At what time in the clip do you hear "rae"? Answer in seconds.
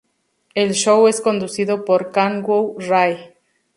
2.79-3.35